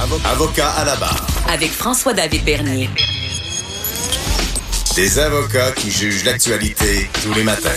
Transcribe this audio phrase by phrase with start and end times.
[0.00, 1.26] Avocat à la barre.
[1.52, 2.88] Avec François-David Bernier.
[4.94, 7.68] Des avocats qui jugent l'actualité tous les matins.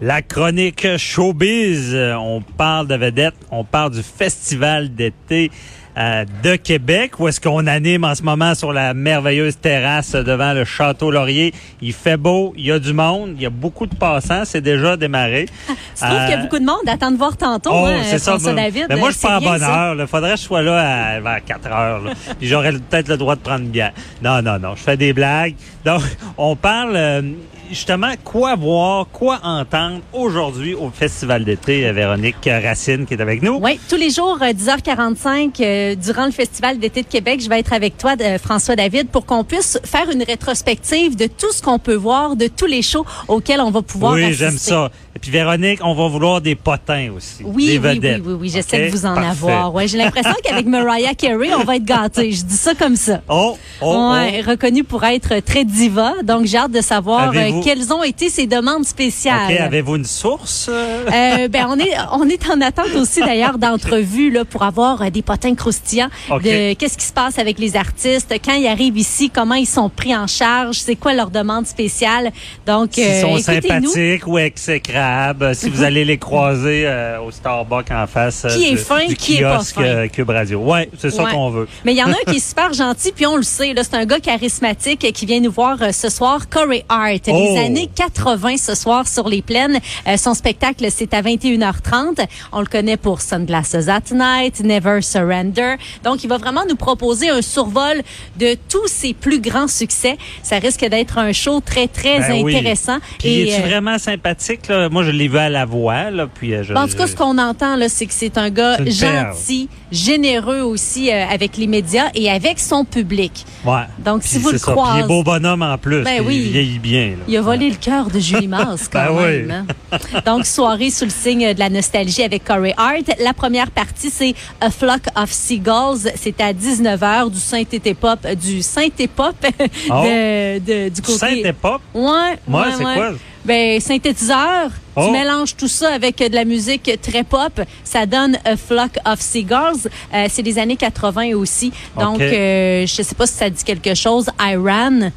[0.00, 5.50] La chronique showbiz, on parle de vedettes, on parle du festival d'été
[5.98, 10.52] euh, de Québec, où est-ce qu'on anime en ce moment sur la merveilleuse terrasse devant
[10.52, 11.52] le Château Laurier.
[11.82, 14.60] Il fait beau, il y a du monde, il y a beaucoup de passants, c'est
[14.60, 15.46] déjà démarré.
[15.98, 16.76] Tu trouves qu'il y a beaucoup de monde?
[16.86, 18.32] Attends de voir tantôt, Oh, hein, c'est ça.
[18.32, 18.86] François moi- David.
[18.88, 19.88] Mais moi, je suis c'est pas en bien, bonne ça.
[19.88, 19.96] heure.
[19.98, 20.78] Il faudrait que je sois là
[21.16, 22.00] à, vers 4 heures.
[22.04, 22.10] là.
[22.38, 23.92] Puis j'aurais peut-être le droit de prendre bière.
[24.22, 24.76] Non, non, non.
[24.76, 25.54] Je fais des blagues.
[25.84, 26.02] Donc,
[26.36, 27.22] on parle euh,
[27.70, 31.86] justement quoi voir, quoi entendre aujourd'hui au Festival d'été.
[31.86, 33.58] euh, Véronique Racine qui est avec nous.
[33.62, 37.60] Oui, tous les jours, euh, 10h45, euh, durant le Festival d'été de Québec, je vais
[37.60, 41.62] être avec toi, euh, François David, pour qu'on puisse faire une rétrospective de tout ce
[41.62, 44.44] qu'on peut voir, de tous les shows auxquels on va pouvoir Oui, assister.
[44.44, 44.90] j'aime ça.
[45.16, 47.42] Et puis Véronique, on va vouloir des potins aussi.
[47.44, 49.30] Oui, des oui, oui, oui, oui, j'essaie de vous en Parfait.
[49.30, 49.74] avoir.
[49.74, 52.30] Ouais, j'ai l'impression qu'avec Mariah Carey, on va être gâtés.
[52.30, 53.20] Je dis ça comme ça.
[53.28, 56.12] Oh, oh, Ouais, reconnue pour être très diva.
[56.22, 59.56] Donc, j'ai hâte de savoir euh, quelles ont été ses demandes spéciales?
[59.58, 60.68] Avez-vous une source?
[60.70, 61.04] euh?
[61.12, 65.10] Euh, ben on est on est en attente aussi d'ailleurs d'entrevues là pour avoir euh,
[65.10, 66.42] des potins croustillants OK.
[66.42, 69.88] de qu'est-ce qui se passe avec les artistes quand ils arrivent ici comment ils sont
[69.88, 72.30] pris en charge c'est quoi leur demande spéciale?
[72.66, 77.30] Donc S'ils euh, sont sympathiques ou exécrables, euh, si vous allez les croiser euh, au
[77.30, 79.82] Starbucks en face euh, Qui est du, fin, du qui est pas fin.
[79.82, 80.60] euh, Cube Radio.
[80.60, 81.32] Ouais, c'est ça Ouais.
[81.32, 81.68] qu'on veut.
[81.84, 83.82] mais il y en a un qui est super gentil puis on le sait là
[83.84, 87.47] c'est un gars charismatique euh, qui vient nous voir euh, ce soir Corey Hart Oh.
[87.54, 92.60] Les années 80 ce soir sur les plaines Euh, son spectacle c'est à 21h30 on
[92.60, 95.74] le connaît pour Sunglasses at Night Never Surrender
[96.04, 98.02] donc il va vraiment nous proposer un survol
[98.38, 102.56] de tous ses plus grands succès ça risque d'être un show très très Ben oui.
[102.56, 104.68] intéressant Puis es-tu euh, vraiment sympathique?
[104.68, 104.88] Là?
[104.88, 106.10] Moi, je l'ai vu à la voix.
[106.10, 108.50] Là, puis, euh, je, en tout cas, ce qu'on entend, là, c'est que c'est un
[108.50, 108.90] gars perle.
[108.90, 113.44] gentil, généreux aussi euh, avec les médias et avec son public.
[113.64, 113.82] Ouais.
[114.04, 114.66] Donc, Puis si vous le ça.
[114.72, 115.00] Puis il croisez...
[115.04, 116.02] est beau bonhomme en plus.
[116.04, 116.42] Ben oui.
[116.46, 117.06] Il vieillit bien.
[117.10, 117.24] là.
[117.28, 119.66] Il a volé le cœur de Julie Mars quand Ben même.
[119.92, 120.20] hein.
[120.26, 123.04] Donc, soirée sous le signe de la nostalgie avec Corey Hart.
[123.20, 126.10] La première partie, c'est A Flock of Seagulls.
[126.16, 129.34] C'est à 19h du synthé pop, du synthé pop
[129.90, 130.02] Oh.
[130.04, 131.18] de, de- du côté.
[131.18, 131.80] synthé-pop?
[131.94, 132.94] Ouais, Moi, ouais, c'est ouais.
[132.94, 133.10] quoi?
[133.44, 134.70] Ben, synthétiseur.
[134.96, 135.04] Oh.
[135.06, 137.60] Tu mélanges tout ça avec euh, de la musique très pop.
[137.84, 139.88] Ça donne A Flock of Seagulls.
[140.12, 141.72] Euh, c'est des années 80 aussi.
[141.98, 142.20] Donc, OK.
[142.20, 144.26] euh, je sais pas si ça dit quelque chose.
[144.40, 145.10] Iran.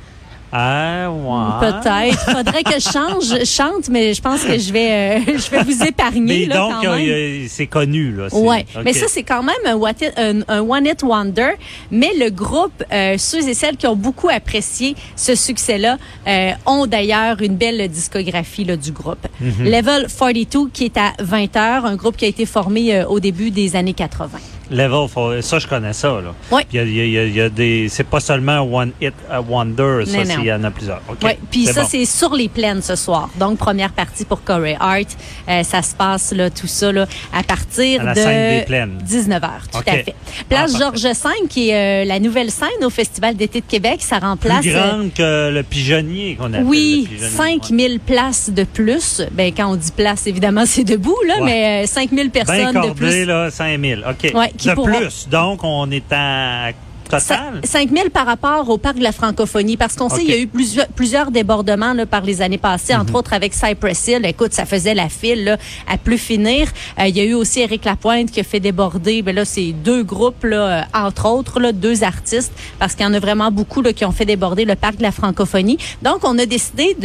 [0.54, 1.70] Ah, ouais.
[1.70, 2.20] Peut-être.
[2.38, 5.84] Faudrait que je change, chante, mais je pense que je vais, euh, je vais vous
[5.84, 8.12] épargner Mais là donc, euh, euh, c'est connu.
[8.12, 8.28] Là.
[8.34, 11.52] Ouais, mais ça c'est quand même un, what it- un- un one hit wonder.
[11.92, 15.98] Mais le groupe, euh, ceux et celles qui ont beaucoup apprécié ce succès-là,
[16.28, 19.26] euh, ont d'ailleurs une belle discographie là, du groupe.
[19.40, 19.66] Mhm.
[19.66, 23.20] Level 42 qui est à 20 heures, un groupe qui a été formé euh, au
[23.20, 24.38] début des années 80.
[24.72, 26.08] Level, for- ça, je connais ça.
[26.10, 26.34] Là.
[26.52, 26.66] Ouais.
[26.72, 27.88] Il y a, il y a- il y des.
[27.90, 30.42] C'est pas seulement One Hit a Wonder, ça, Non, c'est- non.
[30.42, 31.02] il y en a plusieurs.
[31.24, 31.88] Ouais, puis ça bon.
[31.90, 33.30] c'est sur les plaines ce soir.
[33.40, 35.08] Donc première partie pour Corey Hart,
[35.50, 38.66] Euh, ça se passe là tout ça là à partir À la de scène des
[38.66, 38.98] plaines.
[39.04, 40.16] 19h, tout à fait.
[40.48, 43.98] Place Ah, Georges V qui est euh, la nouvelle scène au Festival d'été de Québec,
[44.02, 46.64] ça remplace Plus euh, grande que le pigeonnier qu'on appelle.
[46.66, 49.22] oui, le pigeonnier, 5000 places de plus.
[49.32, 51.46] Ben quand on dit place évidemment c'est debout là, Ouais.
[51.46, 53.26] mais euh, 5000 Bien personnes de cordé, plus.
[53.26, 54.06] là, 5000.
[54.10, 54.32] OK.
[54.36, 55.28] Ouais, qui de plus.
[55.30, 56.72] Donc, on est à
[57.12, 57.62] total?
[57.64, 60.40] 5 000 par rapport au parc de la francophonie, parce qu'on sait qu'il y a
[60.40, 63.02] eu plusieurs, plusieurs débordements là, par les années passées, Mhm.
[63.02, 64.26] entre autres avec Cypress Hill.
[64.26, 65.58] Écoute, ça faisait la file là,
[65.88, 66.68] à plus finir.
[67.00, 69.72] Euh, il y a eu aussi Éric Lapointe qui a fait déborder, ben là, c'est
[69.74, 73.52] deux groupes, là, euh, entre autres, là, deux artistes, parce qu'il y en a vraiment
[73.52, 75.78] beaucoup là, qui ont fait déborder le parc de la francophonie.
[76.02, 76.96] Donc, on a décidé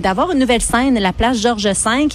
[0.00, 1.72] d'avoir une nouvelle scène, la place Georges V,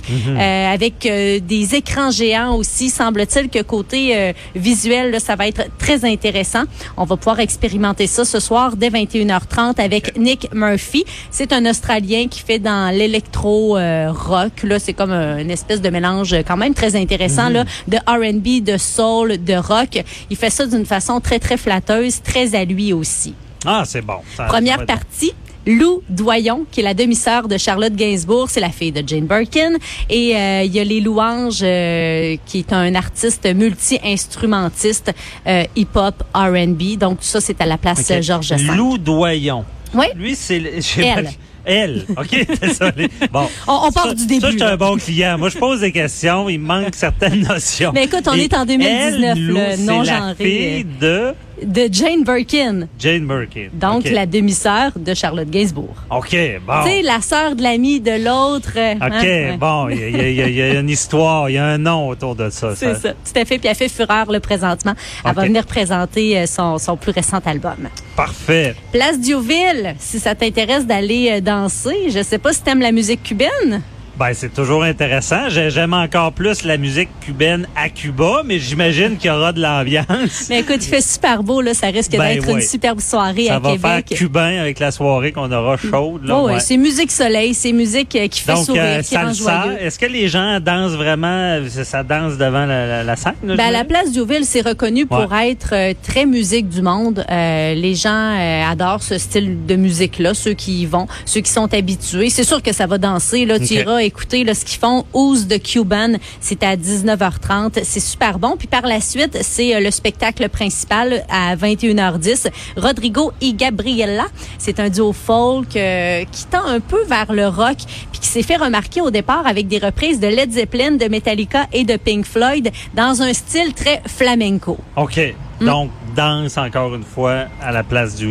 [0.10, 0.38] Mhm.
[0.38, 2.90] euh, avec euh, des écrans géants aussi.
[2.90, 6.64] Semble-t-il que côté euh, visuel, là, ça va être très intéressant.
[6.98, 11.04] On va pouvoir expérimenter ça ce soir dès 21h30 avec Nick Murphy.
[11.32, 14.64] C'est un Australien qui fait dans l'électro euh, rock.
[14.64, 18.64] Là, c'est comme un- une espèce de mélange quand même très intéressant là, de R&B,
[18.64, 20.04] de soul, de rock.
[20.30, 23.34] Il fait ça d'une façon très très flatteuse, très à lui aussi.
[23.66, 24.18] Ah, c'est bon.
[24.38, 25.34] Ça- Première partie.
[25.66, 29.74] Lou Doyon, qui est la demi-sœur de Charlotte Gainsbourg, c'est la fille de Jane Birkin.
[30.10, 35.12] Et euh, il y a Les Louanges, euh, qui est un artiste multi-instrumentiste,
[35.48, 36.98] euh, hip-hop, R&B.
[37.00, 38.12] Donc, tout ça, c'est à la place OK.
[38.18, 38.76] euh, Georges V.
[38.76, 39.66] Lou Doyon.
[39.94, 40.06] Oui.
[40.16, 40.62] Lui, c'est...
[40.98, 41.30] Elle.
[41.68, 42.06] Elle.
[42.16, 43.10] OK, désolé.
[43.32, 43.48] Bon.
[43.68, 45.38] On- on part Ça- du début, Ça, je suis un bon client.
[45.40, 46.48] Moi, je pose des questions.
[46.48, 47.92] Il manque certaines notions.
[47.92, 50.86] Mais écoute, on Et est en 2019, elle, Lou, le c'est non la genré, fille
[51.02, 51.34] de...
[51.64, 52.88] de Jane Birkin.
[53.00, 53.70] Jane Birkin.
[53.74, 54.12] Donc, OK.
[54.12, 55.96] la demi-sœur de Charlotte Gainsbourg.
[56.10, 56.36] OK,
[56.66, 56.74] bon.
[56.84, 58.72] Tu sais, la sœur de l'ami de l'autre.
[58.76, 59.58] OK, hein, ouais.
[59.58, 62.50] bon, il y, y y a- une histoire, il y a un nom autour de
[62.50, 62.76] ça.
[62.76, 63.14] C'est ça.
[63.14, 63.58] Tout à fait.
[63.60, 64.94] Puis elle fait fureur le présentement.
[65.24, 65.48] Elle va OK.
[65.48, 67.88] venir présenter euh, son, son plus récent album.
[68.16, 68.76] Parfait.
[68.92, 73.24] Place Diouville, si ça t'intéresse d'aller euh, danser, je sais pas si t'aimes la musique
[73.24, 73.82] cubaine.
[74.18, 75.50] Ben, c'est toujours intéressant.
[75.50, 79.60] J'ai- J'aime encore plus la musique cubaine à Cuba, mais j'imagine qu'il y aura de
[79.62, 80.46] l'ambiance.
[80.50, 81.74] Mais écoute, il fait super beau, là.
[81.74, 84.06] Ça risque Ben d'être une superbe soirée Ça à va Québec.
[84.08, 86.24] faire cubain avec la soirée qu'on aura chaude.
[86.26, 89.16] Là, Oh, ouais, c'est musique soleil, c'est musique euh, qui fait Donc, sourire, euh, qui
[89.16, 93.34] salsa, est-ce que les gens dansent vraiment, ça, ça danse devant la, la- la scène?
[93.44, 97.26] là, Ben, la place Diouville, c'est reconnu pour être euh, très musique du monde.
[97.30, 98.10] Euh, les gens
[98.40, 102.30] euh, adorent ce style de musique-là, ceux qui y vont, ceux qui sont habitués.
[102.30, 103.46] C'est sûr que ça va danser.
[103.46, 103.72] Là, tu Ok.
[103.72, 105.06] iras écouter là, ce qu'ils font.
[105.14, 107.84] Ouse de Cuban, c'est à 19h30.
[107.84, 108.56] C'est super bon.
[108.58, 112.50] Puis par la suite, c'est euh, le spectacle principal à 21h10.
[112.78, 114.26] Rodrigo et Gabriella,
[114.58, 117.78] c'est un duo folk euh, qui tend un peu vers le rock,
[118.12, 121.68] puis qui s'est fait remarquer au départ avec des reprises de Led Zeppelin, de Metallica
[121.74, 124.78] et de Pink Floyd dans un style très flamenco.
[124.96, 125.20] OK.
[125.66, 125.70] Hmm.
[125.70, 128.28] Donc, danse encore une fois à la place du.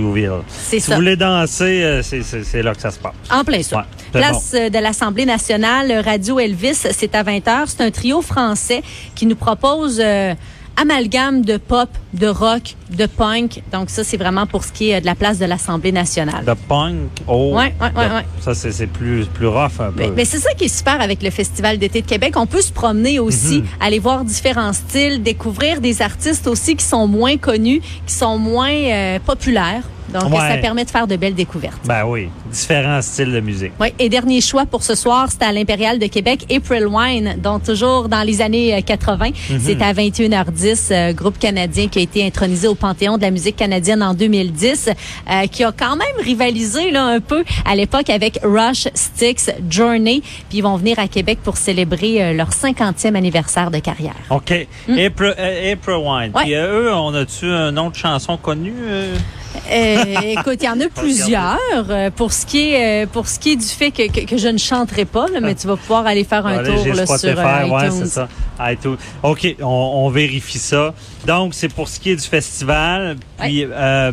[0.48, 0.92] C'est Si ça.
[0.92, 3.12] vous voulez danser, euh, c'est- là que ça se passe.
[3.30, 3.78] En plein ça.
[3.78, 3.82] Ouais,
[4.12, 7.64] Place euh, de l'Assemblée nationale, Radio Elvis, c'est à 20h.
[7.66, 8.82] C'est un trio français
[9.14, 10.34] qui nous propose euh,
[10.76, 13.62] amalgame de pop, de rock, de punk.
[13.72, 16.44] Donc ça, c'est vraiment pour ce qui est de la place de l'Assemblée nationale.
[16.44, 17.52] The punk, oh.
[17.54, 18.24] Ouais, ouais, ouais, the- ouais.
[18.40, 20.00] Ça, c'est plus, plus rough un peu.
[20.00, 22.34] Mais, mais c'est ça qui est super avec le Festival d'été de Québec.
[22.36, 23.66] On peut se promener aussi, Mhm.
[23.80, 28.72] aller voir différents styles, découvrir des artistes aussi qui sont moins connus, qui sont moins
[28.74, 29.82] euh, populaires.
[30.12, 30.38] Donc, Ouais.
[30.38, 31.80] ça permet de faire de belles découvertes.
[31.86, 33.72] Ben oui, différents styles de musique.
[33.80, 37.64] Oui, et dernier choix pour ce soir, c'est à l'Impérial de Québec, April Wine, donc
[37.64, 39.30] toujours dans les années euh, 80.
[39.60, 43.56] C'est à 21h10, euh, groupe canadien qui a été intronisé au Panthéon de la musique
[43.56, 44.88] canadienne en 2010,
[45.30, 50.20] euh, qui a quand même rivalisé là un peu à l'époque avec Rush, Styx, Journey,
[50.48, 54.14] puis ils vont venir à Québec pour célébrer euh, leur 50e anniversaire de carrière.
[54.30, 54.52] OK.
[54.88, 56.32] April, euh, April Wine.
[56.34, 58.72] Puis eux, on a-tu un nom de chanson connu?
[59.70, 60.04] Euh?
[60.38, 61.58] Écoute, il y en a plusieurs.
[61.90, 64.36] euh, pour ce qui est euh, pour ce qui est du fait que, que, que
[64.36, 67.06] je ne chanterai pas, là, mais tu vas pouvoir aller faire un Allez, tour là,
[67.06, 68.00] sur ouais, iTunes.
[68.04, 68.28] c'est ça.
[68.60, 68.96] iTunes.
[69.22, 70.94] OK, on, on vérifie ça.
[71.26, 73.16] Donc, c'est pour ce qui est du festival.
[73.38, 74.12] Puis, euh,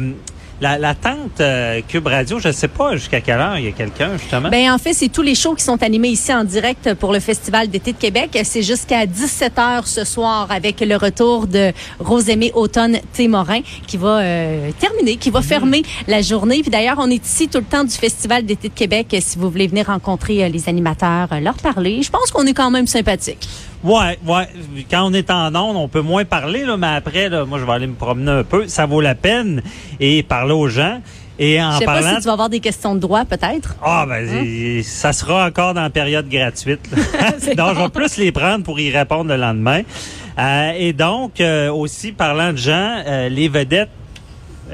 [0.62, 3.68] la, la tente euh, Cube Radio, je ne sais pas jusqu'à quelle heure il y
[3.68, 4.50] a quelqu'un, justement.
[4.50, 7.20] Ben en fait, c'est tous les shows qui sont animés ici en direct pour le
[7.20, 8.40] Festival d'été de Québec.
[8.44, 14.72] C'est jusqu'à 17h ce soir avec le retour de Rosemée Automne Témorin qui va euh,
[14.80, 16.62] terminer, qui va fermer la journée.
[16.62, 19.50] Puis d'ailleurs, on est ici tout le temps du Festival d'été de Québec si vous
[19.50, 22.04] voulez venir rencontrer euh, les animateurs, euh, leur parler.
[22.04, 23.48] Je pense qu'on est quand même sympathique.
[23.84, 24.48] Ouais, ouais.
[24.90, 27.66] Quand on est en onde, on peut moins parler, là, mais après, là, moi, je
[27.66, 28.68] vais aller me promener un peu.
[28.68, 29.62] Ça vaut la peine
[30.00, 31.02] et parler aux gens.
[31.40, 32.02] Et en Je sais parlant.
[32.02, 33.76] pas si tu vas avoir des questions de droit peut-être.
[33.84, 36.82] Ah, ben, c'est- ça sera encore dans la période gratuite.
[36.92, 37.00] donc,
[37.76, 39.82] je vais plus les prendre pour y répondre le lendemain.
[40.38, 43.90] Euh, et donc, euh, aussi, parlant de gens, euh, les vedettes,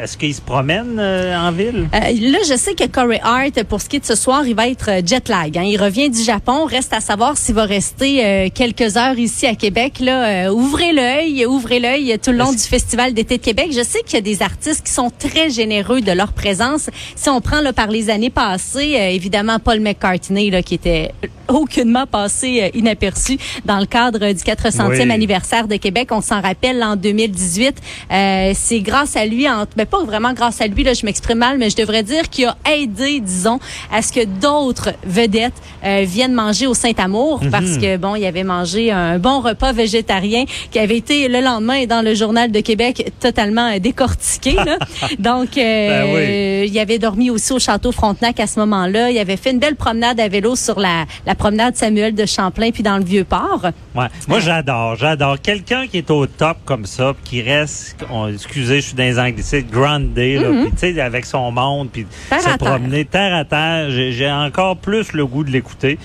[0.01, 1.87] est-ce qu'ils se promènent euh, en ville?
[1.93, 1.99] Euh,
[2.31, 4.67] là, je sais que Corey Hart, pour ce qui est de ce soir, il va
[4.67, 5.57] être euh, jet lag.
[5.57, 5.63] hein.
[5.63, 6.65] Il revient du Japon.
[6.65, 9.99] Reste à savoir s'il va rester euh, quelques heures ici à Québec.
[9.99, 13.67] Là, Euh, ouvrez l'œil, ouvrez l'œil tout le long du Festival d'été de Québec.
[13.71, 16.89] Je sais qu'il y a des artistes qui sont très généreux de leur présence.
[17.15, 21.11] Si on prend là, par les années passées, euh, évidemment Paul McCartney, là, qui était
[21.47, 25.11] aucunement passé inaperçu dans le cadre du 400e Oui.
[25.11, 26.09] anniversaire de Québec.
[26.11, 27.75] On s'en rappelle en 2018.
[28.11, 31.37] Euh, c'est grâce à lui, en, ben pas vraiment grâce à lui, là, je m'exprime
[31.39, 33.59] mal, mais je devrais dire qu'il a aidé, disons,
[33.91, 35.53] à ce que d'autres vedettes
[35.83, 37.51] euh, viennent manger au Saint-Amour Mhm.
[37.51, 41.85] parce que, bon, il avait mangé un bon repas végétarien qui avait été le lendemain
[41.85, 44.53] dans le Journal de Québec totalement euh, décortiqué.
[44.53, 44.77] là.
[45.19, 45.61] Donc, euh,
[46.05, 46.15] Ben
[46.63, 46.69] oui.
[46.71, 49.09] il avait dormi aussi au Château Frontenac à ce moment-là.
[49.11, 52.71] Il avait fait une belle promenade à vélo sur la, la promenade Samuel de Champlain
[52.71, 53.61] puis dans le Vieux-Port.
[53.95, 54.07] Ouais.
[54.27, 55.37] Moi, j'adore, j'adore.
[55.41, 59.03] Quelqu'un qui est au top comme ça, puis qui reste, on- excusez, je suis dans
[59.03, 63.89] les anglicismes, grande day, là, sais, avec son monde, puis se promener terre à terre,
[63.89, 65.97] j'ai encore plus le goût de l'écouter.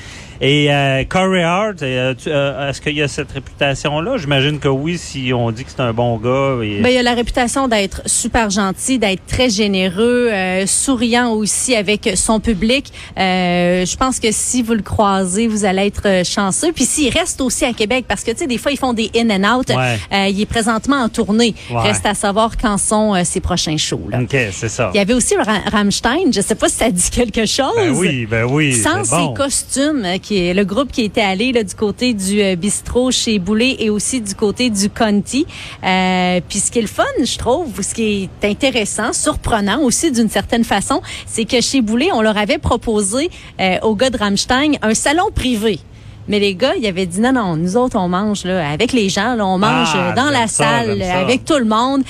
[0.45, 4.17] Et euh, Corey Hart, euh, euh, est-ce qu'il y a cette réputation-là?
[4.19, 6.61] J'imagine que oui, si on dit que c'est un bon gars.
[6.65, 6.81] Et...
[6.81, 12.11] Ben, il a la réputation d'être super gentil, d'être très généreux, euh, souriant aussi avec
[12.17, 12.93] son public.
[13.17, 16.73] Euh, je pense que si vous le croisez, vous allez être euh, chanceux.
[16.73, 19.13] Puis s'il reste aussi à Québec, parce que tu sais, des fois ils font des
[19.15, 19.69] in and out.
[19.69, 19.97] Ouais.
[20.13, 21.55] Euh, il est présentement en tournée.
[21.71, 21.83] Ouais.
[21.83, 24.09] Reste à savoir quand sont ses prochains shows.
[24.11, 24.19] Là.
[24.21, 24.91] OK, c'est ça.
[24.93, 26.33] Il y avait aussi Ra- Rammstein.
[26.33, 27.71] Je sais pas si ça dit quelque chose.
[27.77, 28.75] Ben oui, ben oui.
[28.75, 29.29] Sans bon.
[29.29, 33.11] ses costumes qui qui le groupe qui était allé là, du côté du euh, bistrot
[33.11, 35.47] chez Boulet et aussi du côté du Conti.
[35.85, 40.11] Euh, puis ce qui est le fun, je trouve, ce qui est intéressant, surprenant aussi
[40.11, 44.17] d'une certaine façon, c'est que chez Boulet, on leur avait proposé euh, aux gars de
[44.17, 45.79] Rammstein un salon privé.
[46.29, 49.09] Mais les gars, ils avaient dit non, non, nous autres, on mange là, avec les
[49.09, 52.05] gens, là, on mange Ah, euh, dans la ça, salle, avec tout le monde.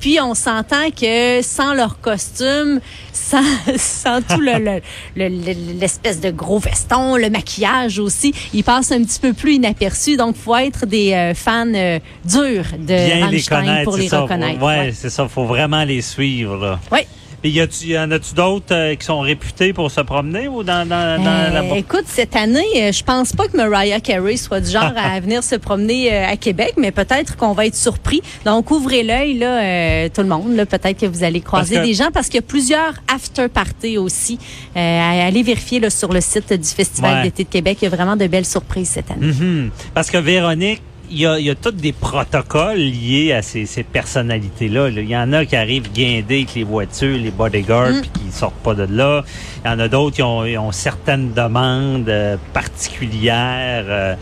[0.00, 2.80] Puis on s'entend que sans leur costume,
[3.12, 3.42] sans,
[3.76, 4.80] sans tout le, le-
[5.16, 9.54] le- le- l'espèce de gros veston, le maquillage aussi, ils passent un petit peu plus
[9.54, 10.16] inaperçus.
[10.16, 14.08] Donc, faut être des euh, fans euh, durs de Bien les Rammstein connaître, pour les
[14.08, 14.20] ça.
[14.20, 14.62] reconnaître.
[14.62, 14.92] Ouais, Ouais.
[14.94, 15.26] c'est ça.
[15.28, 16.56] Faut vraiment les suivre.
[16.56, 16.78] Là.
[16.92, 17.06] Ouais.
[17.46, 20.84] Et y, y en a-tu d'autres euh, qui sont réputés pour se promener ou dans,
[20.84, 24.60] dans, dans Euh, la écoute, cette année, euh, je pense pas que Mariah Carey soit
[24.60, 28.20] du genre à venir se promener à Québec, mais peut-être qu'on va être surpris.
[28.44, 30.56] Donc, ouvrez l'œil, là, tout le monde.
[30.64, 33.96] Peut-être que vous allez croiser que- des gens parce qu'il y a plusieurs after parties
[33.96, 34.38] aussi.
[34.74, 37.22] Aller vérifier là, sur le site du Festival Ouais.
[37.22, 37.78] d'été de Québec.
[37.80, 39.26] Il y a vraiment de belles surprises cette année.
[39.28, 39.70] Mhm.
[39.94, 43.66] Parce que Véronique, il y a, il y a tous des protocoles liés à ces,
[43.66, 44.90] ces personnalités-là.
[44.90, 45.00] là.
[45.00, 48.00] Il y en a qui arrivent guindés avec les voitures, les bodyguards, Mm.
[48.02, 49.24] puis qui sortent pas de là.
[49.64, 53.84] Il y en a d'autres qui ont, ont certaines demandes euh, particulières.
[53.88, 54.14] euh,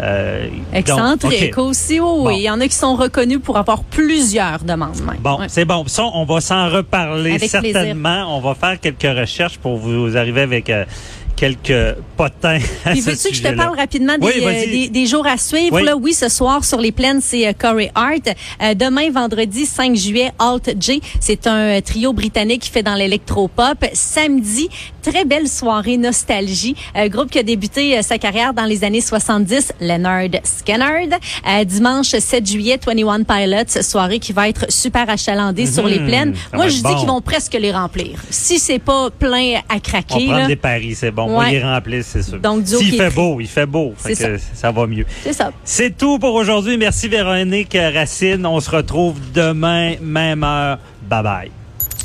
[0.00, 2.06] euh, Excentrique aussi, oui.
[2.24, 2.30] Bon.
[2.30, 5.16] Il y en a qui sont reconnus pour avoir plusieurs demandes même.
[5.20, 5.46] Bon, Ouais.
[5.48, 5.84] c'est bon.
[5.88, 7.60] Ça, on va s'en reparler Avec plaisir.
[7.72, 8.36] certainement.
[8.36, 10.84] On va faire quelques recherches pour vous arriver avec euh,
[11.38, 15.06] quelques potins à Puis veux-tu que je te parle rapidement des, Oui, euh, des, des
[15.06, 15.76] jours à suivre?
[15.76, 15.84] Oui.
[15.84, 18.34] Là, oui, ce soir sur les plaines, c'est euh, Corey Hart.
[18.60, 21.00] Euh, demain, vendredi 5 juillet, Alt J.
[21.20, 23.84] C'est un trio britannique qui fait dans l'électropop.
[23.92, 24.68] Samedi,
[25.10, 26.74] très belle soirée nostalgie.
[26.96, 31.08] Euh, groupe qui a débuté euh, sa carrière dans les années 70, Leonard Skinner.
[31.48, 36.30] Euh, dimanche 7 juillet, 21 Pilots, soirée qui va être super achalandée sur les plaines.
[36.30, 36.36] Mhm.
[36.50, 38.18] ça Moi, je dis qu'ils vont presque les remplir.
[38.30, 41.26] Si c'est pas plein à On craquer, prend là, des paris, c'est bon.
[41.28, 41.52] On Ouais.
[41.52, 42.38] les remplit, c'est sûr.
[42.40, 43.94] Donc, S'il fait beau, il fait beau.
[43.96, 45.06] Fait C'est que ça va mieux.
[45.22, 45.50] c'est ça.
[45.64, 46.76] C'est tout pour aujourd'hui.
[46.76, 48.44] Merci Véronique Racine.
[48.46, 50.78] On se retrouve demain, même heure.
[51.08, 51.57] Bye bye.